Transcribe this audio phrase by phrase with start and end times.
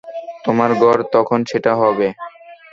[0.45, 2.07] তোমার ঘর তখন সেটা হবে।